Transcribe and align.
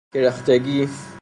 کرختگی 0.13 1.11